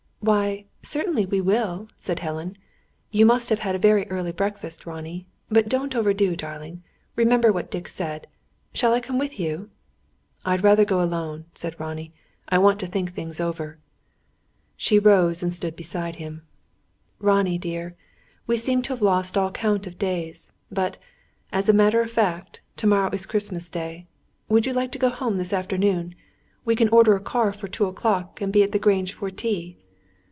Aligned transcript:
"Why, 0.23 0.65
certainly 0.83 1.25
we 1.25 1.41
will," 1.41 1.87
said 1.97 2.19
Helen. 2.19 2.55
"You 3.09 3.25
must 3.25 3.49
have 3.49 3.57
had 3.57 3.73
a 3.73 3.79
very 3.79 4.07
early 4.11 4.31
breakfast, 4.31 4.85
Ronnie. 4.85 5.25
But 5.49 5.67
don't 5.67 5.95
overdo, 5.95 6.35
darling. 6.35 6.83
Remember 7.15 7.51
what 7.51 7.71
Dick 7.71 7.87
said. 7.87 8.27
Shall 8.71 8.93
I 8.93 8.99
come 8.99 9.17
with 9.17 9.39
you?" 9.39 9.71
"I 10.45 10.51
would 10.51 10.63
rather 10.63 10.85
go 10.85 11.01
alone," 11.01 11.45
said 11.55 11.75
Ronnie. 11.79 12.13
"I 12.47 12.59
want 12.59 12.79
to 12.81 12.85
think 12.85 13.11
things 13.15 13.41
over." 13.41 13.79
She 14.77 14.99
rose 14.99 15.41
and 15.41 15.51
stood 15.51 15.75
beside 15.75 16.17
him. 16.17 16.43
"Ronnie 17.17 17.57
dear, 17.57 17.95
we 18.45 18.57
seem 18.57 18.83
to 18.83 18.89
have 18.93 19.01
lost 19.01 19.35
all 19.35 19.49
count 19.49 19.87
of 19.87 19.97
days. 19.97 20.53
But, 20.71 20.99
as 21.51 21.67
a 21.67 21.73
matter 21.73 21.99
of 21.99 22.11
fact, 22.11 22.61
to 22.77 22.85
morrow 22.85 23.09
is 23.11 23.25
Christmas 23.25 23.71
Day. 23.71 24.05
Would 24.49 24.67
you 24.67 24.73
like 24.73 24.91
to 24.91 24.99
go 24.99 25.09
home 25.09 25.39
this 25.39 25.51
afternoon? 25.51 26.13
We 26.63 26.75
can 26.75 26.89
order 26.89 27.15
a 27.15 27.19
car 27.19 27.51
for 27.51 27.67
two 27.67 27.87
o'clock, 27.87 28.39
and 28.39 28.53
be 28.53 28.61
at 28.61 28.71
the 28.71 28.77
Grange 28.77 29.13
for 29.15 29.31
tea. 29.31 29.79